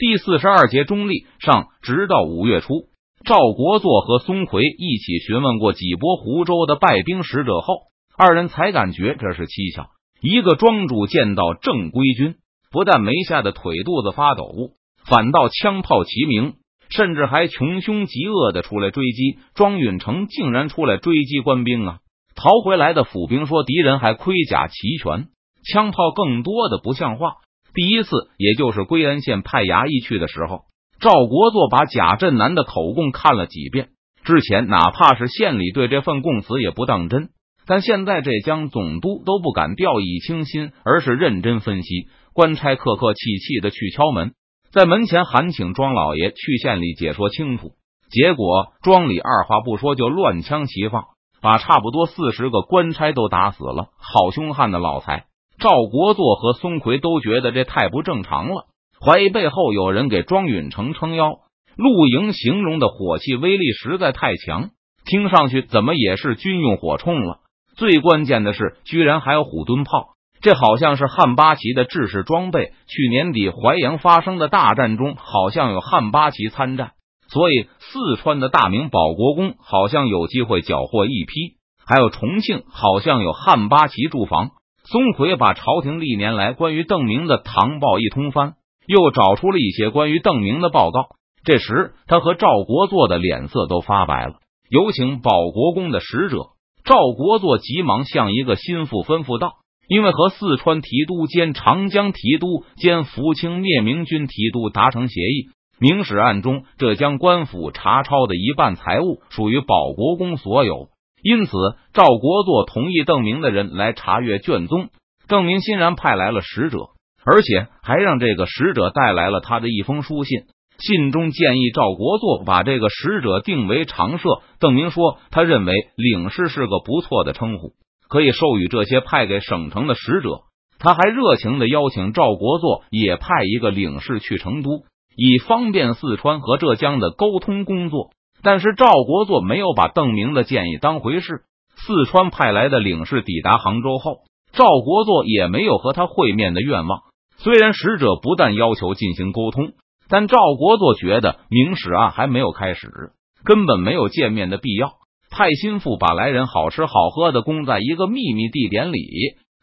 [0.00, 2.86] 第四十二节中立上，直到五月初，
[3.22, 7.80] 赵国作和松奎一起询问过几波湖州的败兵使者后，
[8.16, 9.90] 二人才感觉这是蹊跷。
[10.22, 12.36] 一个庄主见到正规军，
[12.72, 14.70] 不但没吓得腿肚子发抖，
[15.04, 16.54] 反倒枪炮齐鸣，
[16.88, 19.36] 甚至还穷凶极恶的出来追击。
[19.54, 21.98] 庄允成竟然出来追击官兵啊！
[22.34, 25.26] 逃回来的府兵说，敌人还盔甲齐全，
[25.70, 27.34] 枪炮更多的不像话。
[27.72, 30.62] 第一次，也就是归安县派衙役去的时候，
[31.00, 33.90] 赵国作把贾振南的口供看了几遍。
[34.24, 37.30] 之前哪怕是县里对这份供词也不当真，
[37.66, 42.08] 但现在这江总督都不敢掉以轻心，而是认真分析。
[42.32, 44.34] 官差客客气气的去敲门，
[44.72, 47.72] 在门前喊请庄老爷去县里解说清楚。
[48.10, 51.04] 结果庄里二话不说就乱枪齐放，
[51.40, 53.88] 把差不多四十个官差都打死了。
[53.96, 55.26] 好凶悍的老财！
[55.60, 58.64] 赵国作和孙奎都觉得这太不正常了，
[58.98, 61.34] 怀疑背后有人给庄允成撑腰。
[61.76, 64.70] 陆营形容的火器威力实在太强，
[65.04, 67.38] 听上去怎么也是军用火铳了。
[67.76, 72.72] 最关键的是，居然还有虎蹲炮，这好像是汉八旗的制式装备。
[72.86, 76.92] 去年底淮阳发生的大战中，好像有汉八旗参战，
[77.28, 81.60] 所以四川的大明保国公好像有机会缴获一批。
[81.86, 84.50] 还有重庆，好像有汉八旗驻防。
[84.90, 88.54] 松奎把朝廷历年来关于邓明的唐报一通翻，
[88.88, 91.10] 又找出了一些关于邓明的报告。
[91.44, 94.40] 这时，他和赵国作的脸色都发白了。
[94.68, 96.38] 有请保国公的使者。
[96.82, 99.52] 赵国作急忙向一个心腹吩咐道
[99.86, 110.88] ：“因为和四川提督兼长江提督兼福清灭明军提督达成协议，明史案中浙江官府查抄的一半财物属于保国公所有。”
[111.22, 111.52] 因此，
[111.92, 114.88] 赵国作同意邓明的人来查阅卷宗。
[115.28, 116.88] 邓明欣然派来了使者，
[117.24, 120.40] 而且还让这个使者带来了他的一封书信。
[120.78, 124.28] 信中建议赵国作把这个使者定为常设。
[124.58, 127.74] 邓明说，他认为领事是个不错的称呼，
[128.08, 130.40] 可以授予这些派给省城的使者。
[130.78, 134.84] 他还热情的邀请赵国作也派一个领事去成都，
[135.14, 138.08] 以方便四川和浙江的沟通工作。
[138.42, 141.42] 但是赵国作没有把邓明的建议当回事。
[141.76, 144.18] 四川派来的领事抵达杭州后，
[144.52, 147.00] 赵国作也没有和他会面的愿望。
[147.38, 149.72] 虽然使者不但要求进行沟通，
[150.08, 153.12] 但赵国作觉得明史案还没有开始，
[153.44, 154.92] 根本没有见面的必要。
[155.30, 159.08] 派心腹把来人好吃好喝的供在一个秘密地点里，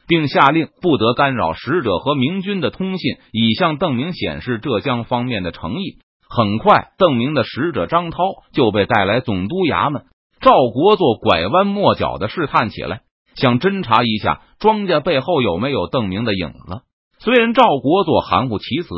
[0.07, 5.99] 并下令不得干扰使者和明军的通信，以向邓明显示浙江方面的诚意。
[6.37, 8.19] 很快，邓明的使者张涛
[8.53, 10.03] 就被带来总督衙门。
[10.39, 13.01] 赵国作拐弯抹角的试探起来，
[13.33, 16.81] 想侦查一下庄家背后有没有邓明的影子。
[17.17, 18.89] 虽然赵国作含糊其辞，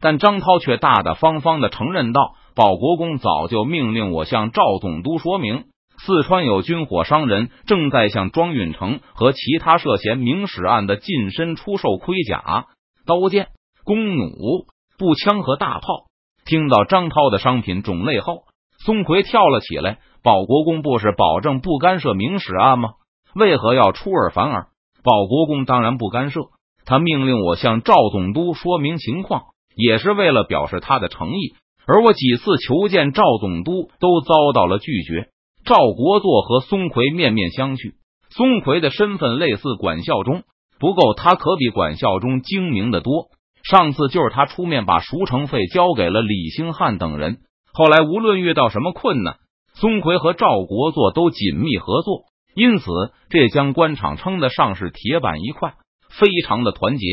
[0.00, 5.66] 但张涛却大大方方的承认道：“保国公早就命令我向赵总督说明，
[6.04, 12.66] 四川有军火商人正在向庄允成和其他涉嫌明史案的近身出售盔甲、
[13.06, 13.46] 刀剑、
[13.84, 14.66] 弓弩、
[14.98, 16.06] 步枪和大炮。”
[16.50, 18.42] 听到张涛的商品种类后，
[18.84, 19.98] 松奎跳了起来。
[20.24, 22.94] 保国公不是保证不干涉明史案吗？
[23.36, 24.66] 为何要出尔反尔？
[25.04, 26.40] 保国公当然不干涉，
[26.84, 29.42] 他命令我向赵总督说明情况，
[29.76, 31.54] 也是为了表示他的诚意。
[31.86, 35.28] 而我几次求见赵总督，都遭到了拒绝。
[35.64, 37.94] 赵国作和松奎面面相觑。
[38.28, 40.42] 松奎的身份类似管孝忠，
[40.80, 43.28] 不够，他可比管孝忠精明的多。
[43.62, 47.38] 上次就是他出面把赎城费交给了李兴汉等人。
[47.72, 49.36] 后来无论遇到什么困难，
[49.74, 52.86] 孙奎和赵国作都紧密合作，因此
[53.28, 55.74] 这江官场称得上是铁板一块，
[56.08, 57.04] 非常的团结。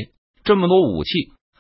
[0.44, 1.12] 这么多武器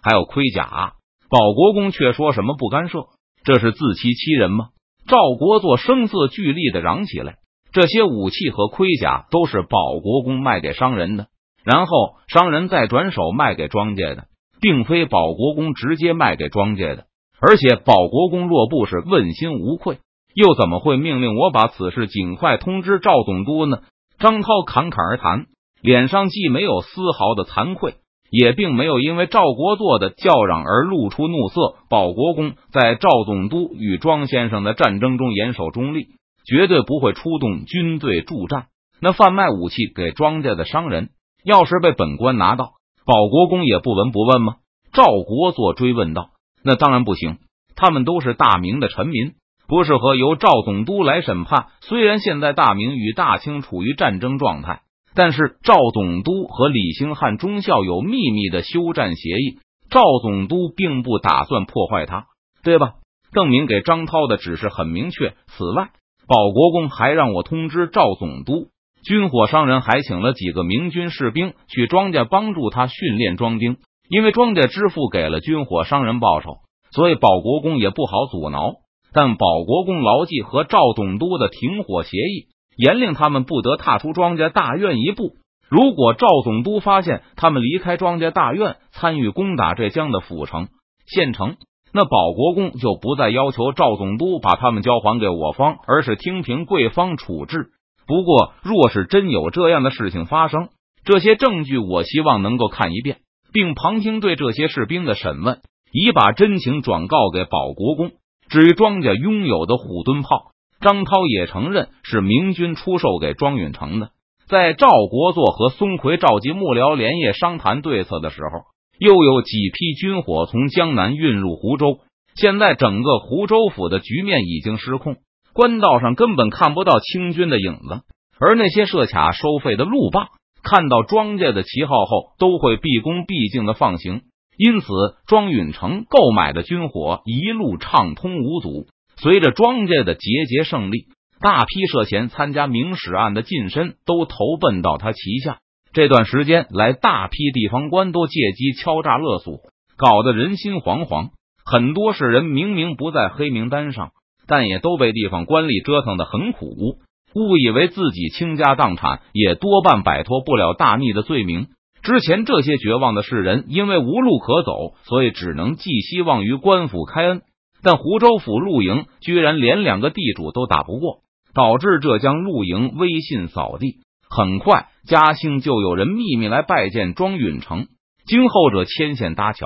[0.02, 0.94] 还有盔甲，
[1.30, 3.08] 保国公却说什么不干涉，
[3.44, 4.70] 这是自欺欺人吗？
[5.08, 7.36] 赵国作声色俱厉的嚷起来
[7.72, 11.28] ：“这些武器和盔甲都是保国公卖给商人的，
[11.64, 14.26] 然后商人再转手卖给庄家的。”
[14.60, 17.06] 并非保国公直接卖给庄稼的，
[17.40, 20.00] 而且保国公若不是问心无愧，
[20.34, 23.80] 又怎么会命令我把此事尽快通知赵总督呢？
[24.20, 25.46] 张涛侃侃而谈，
[25.82, 27.96] 脸上既没有丝毫的惭愧，
[28.32, 31.76] 也并没有因为赵国作的叫嚷而露出怒色。
[31.90, 36.08] 保国公在赵总督与庄先生的战争中严守中立，
[36.46, 38.66] 绝对不会出动军队助战。
[39.00, 41.10] 那贩卖武器给庄稼的商人，
[41.44, 42.72] 要是被本官拿到。
[43.08, 44.56] 保国公也不闻不问吗？
[44.92, 46.32] 赵国作追问道
[46.62, 47.38] ：“那当然不行，
[47.74, 51.68] 他们都是大明的臣民，不适合由赵总督来审判。
[51.80, 54.82] 虽然现在大明与大清处于战争状态，
[55.16, 59.60] 但是赵总督和李兴汉中校有秘密的休战协议，
[59.90, 62.26] 赵总督并不打算破坏他，
[62.62, 62.96] 对吧？
[63.32, 65.34] 邓明给张涛的指示很明确。
[65.48, 65.92] 此外，
[66.28, 68.68] 保国公还让我通知赵总督，
[69.04, 73.78] 军火商人还请了几个明军士兵去庄稼帮助他训练庄丁。
[74.10, 76.60] 因为庄稼支付给了军火商人报酬，
[76.92, 78.76] 所以保国公也不好阻挠。
[79.14, 82.48] 但保国公牢记和赵总督的停火协议，
[82.78, 85.32] 严令他们不得踏出庄稼大院一步。
[85.70, 90.70] 如果赵总督发现他们离开庄稼大院，参与攻打浙江的府城、
[91.06, 91.58] 县城，
[91.92, 97.72] 那保国公就不再要求赵总督把他们交还给我方，而是听凭贵方处置。
[98.08, 100.70] 不过，若是真有这样的事情发生，
[101.04, 103.18] 这些证据我希望能够看一遍，
[103.52, 105.60] 并旁听对这些士兵的审问，
[105.92, 108.12] 以把真情转告给保国公。
[108.50, 114.12] 至于庄家拥有的虎蹲炮，张涛也承认是明军出售给庄允成的。
[114.48, 118.62] 在赵国作和松奎召集幕僚连夜商谈对策的时候，
[119.00, 122.00] 又有几批军火从江南运入湖州。
[122.36, 125.18] 现在整个湖州府的局面已经失控，
[125.58, 128.02] 官道上根本看不到清军的影子。
[128.40, 130.28] 而那些设卡收费的路霸，
[130.62, 134.22] 看到庄稼的旗号后，都会毕恭毕敬的放行。
[134.56, 134.88] 因此，
[135.26, 138.86] 庄允成购买的军火一路畅通无阻。
[139.18, 141.08] 随着庄稼的节节胜利。
[141.40, 145.60] 大批涉嫌参加明史案的近身都投奔到他旗下。
[145.94, 149.60] 这段时间来，大批地方官都借机敲诈勒索，
[149.98, 151.30] 搞得人心惶惶。
[151.64, 154.14] 很多是人明明不在黑名单上，
[154.48, 157.00] 但也都被地方官吏折腾的很苦，
[157.36, 161.68] 误以为自己倾家荡产，也多半摆脱不了大逆的罪名。
[162.02, 167.42] 之前这些绝望的世人，因为无路可走，所以只能寄希望于官府开恩。
[167.84, 171.20] 但湖州府陆营居然连两个地主都打不过。
[171.54, 173.96] 导致浙江陆营威信扫地，
[174.30, 177.88] 很快嘉兴就有人秘密来拜见庄允成，
[178.28, 179.66] 经后者牵线搭桥，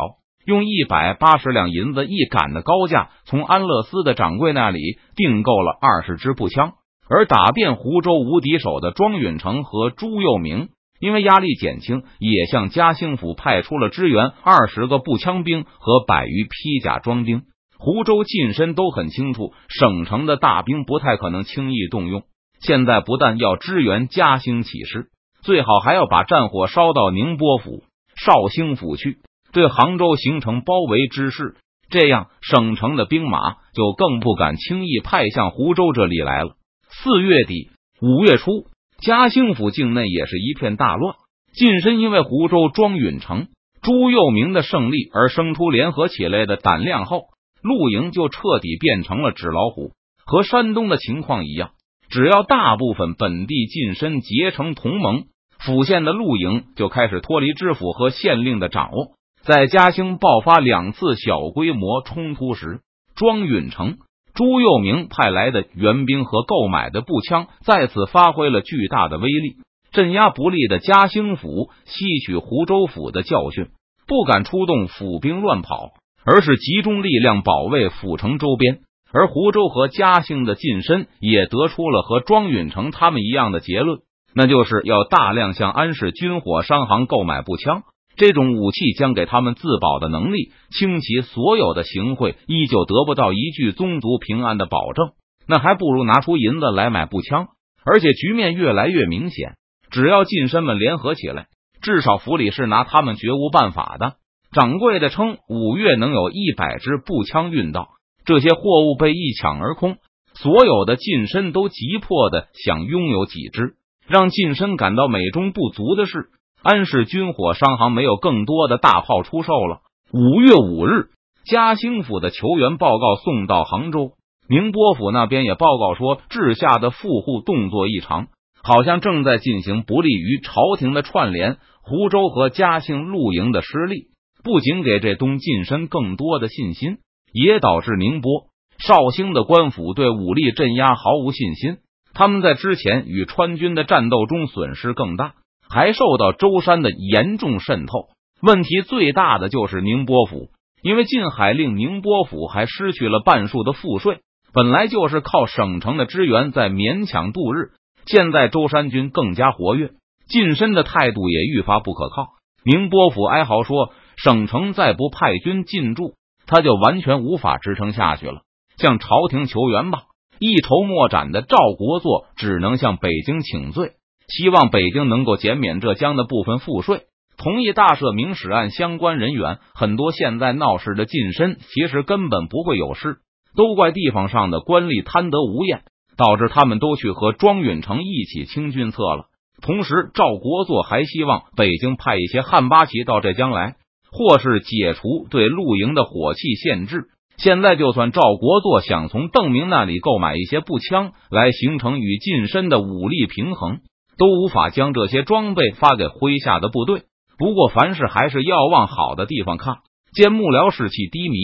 [0.52, 6.74] 用一百八十两银子一杆的高价，从安乐司的掌柜那里订购了二十支步枪。
[7.10, 10.68] 而打遍湖州无敌手的庄允成和朱佑明，
[11.00, 17.44] 因为压力减轻，也向嘉兴府派出了支援二十个步枪兵和百余披甲装兵。
[17.78, 22.24] 湖州近身都很清楚，省城的大兵不太可能轻易动用。
[22.60, 25.08] 现在不但要支援嘉兴起事，
[25.44, 27.84] 最好还要把战火烧到宁波府、
[28.16, 29.18] 绍兴府去，
[29.52, 31.56] 对杭州形成包围之势。
[31.90, 36.56] 这样，省城的兵马就更不敢轻易派向湖州这里来了。
[36.90, 37.70] 四月底、
[38.02, 38.68] 五月初，
[39.02, 41.16] 嘉兴府境内也是一片大乱。
[41.54, 43.48] 近身因为湖州庄允成、
[43.82, 47.24] 朱佑明的胜利而生出联合起来的胆量后。
[47.64, 49.92] 陆营就彻底变成了纸老虎，
[50.26, 51.74] 和山东的情况一样，
[52.10, 55.26] 只要大部分本地近身结成同盟，
[55.60, 59.12] 府县的陆营就开始脱离知府和县令的掌握。
[59.44, 62.82] 在嘉兴爆发两次小规模冲突时，
[63.16, 63.98] 庄允成、
[64.34, 69.56] 朱佑明派来的援兵和购买的步枪再次发挥了巨大的威力，
[69.92, 73.70] 镇压不利的嘉兴府，吸取湖州府的教训，
[74.08, 75.90] 不敢出动府兵乱跑。
[76.24, 84.02] 而是集中力量保卫府城周边，而湖州和嘉兴的近身也得出了和庄允成他们一样的结论，
[84.36, 87.82] 那就是要大量向安氏军火商行购买步枪。
[88.16, 95.12] 这种武器将给他们自保的能力，倾其所有的行贿依旧得不到一句宗族平安的保证，
[95.48, 97.48] 那还不如拿出银子来买步枪。
[97.84, 99.56] 而且局面越来越明显，
[99.90, 101.48] 只要近身们联合起来，
[101.82, 104.18] 至少府里是拿他们绝无办法的。
[104.52, 107.90] 掌柜的称，五月能有一百支步枪运到，
[108.24, 109.98] 这些货物被一抢而空，
[110.36, 113.76] 所有的近身都急迫的想拥有几支。
[114.08, 116.26] 让近身感到美中不足的是，
[116.64, 119.80] 安氏军火商行没有更多的大炮出售了。
[120.14, 121.10] 五月五日，
[121.46, 124.12] 嘉兴府的求援报告送到杭州，
[124.48, 128.28] 宁波府那边也报告说，治下的富户动作异常，
[128.62, 131.58] 好像正在进行不利于朝廷的串联。
[131.84, 134.12] 湖州和嘉兴露营的失利。
[134.44, 136.98] 不仅给这东晋身更多的信心，
[137.34, 138.46] 也导致宁波、
[138.78, 141.78] 绍兴的官府对武力镇压毫无信心。
[142.14, 145.34] 他们在之前与川军的战斗中损失更大，
[145.72, 148.10] 还受到舟山的严重渗透。
[148.42, 150.50] 问题最大的就是宁波府，
[150.84, 154.20] 因为禁海令，宁波府还失去了半数的赋税，
[154.54, 157.72] 本来就是靠省城的支援在勉强度日。
[158.06, 159.92] 现在舟山军更加活跃，
[160.28, 162.30] 近身的态度也愈发不可靠。
[162.66, 163.94] 宁波府哀嚎说。
[164.24, 166.14] 省城再不派军进驻，
[166.46, 168.42] 他就完全无法支撑下去了。
[168.78, 170.04] 向朝廷求援吧！
[170.38, 173.94] 一筹莫展的赵国作只能向北京请罪，
[174.38, 177.04] 希望北京能够减免浙江的部分赋税。
[177.38, 179.58] 同意大赦明史案相关人员。
[179.74, 183.18] 很多现在闹事的近身，其实根本不会有事，
[183.56, 185.82] 都怪地方上的官吏贪得无厌，
[186.18, 189.26] 导致他们都去和庄允成一起清君侧了。
[189.62, 193.76] 同时，赵国作还希望北京派一些汉八旗到浙江来，
[194.12, 197.06] 或是解除对露营的火器限制。
[197.38, 203.80] 现在，就算赵国作想从邓明那里购买一些步枪来形成与近身的武力平衡，
[204.22, 207.06] 都无法将这些装备发给麾下的部队。
[207.40, 209.78] 不过，凡事还是要往好的地方看。
[210.14, 211.38] 见幕僚士气低迷，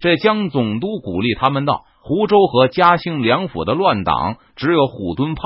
[0.00, 5.42] 这江总督鼓励他们道：“湖州和嘉兴两府的乱党只有虎蹲炮。”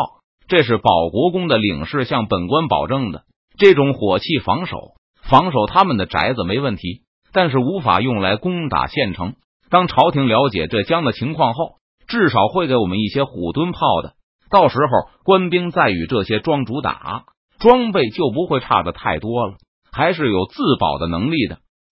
[0.47, 3.23] 这是保国公的领事向本官保证的，
[3.59, 4.77] 这种火器防守
[5.21, 9.35] 防守他们的宅子没问题，但是无法用来攻打县城。
[9.69, 11.73] 当朝廷了解浙江的情况后，
[12.07, 14.13] 至少会给我们一些虎蹲炮的，
[14.51, 17.25] 到时候官兵再与这些庄主打，
[17.59, 19.55] 装备就不会差的太多了，
[19.93, 21.59] 还是有自保的能力的。